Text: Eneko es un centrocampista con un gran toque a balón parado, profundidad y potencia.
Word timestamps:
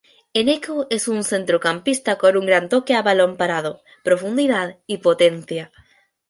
Eneko 0.39 0.87
es 0.89 1.07
un 1.07 1.23
centrocampista 1.23 2.17
con 2.17 2.35
un 2.35 2.47
gran 2.47 2.69
toque 2.69 2.95
a 2.95 3.03
balón 3.03 3.37
parado, 3.37 3.83
profundidad 4.03 4.79
y 4.87 4.97
potencia. 4.97 5.71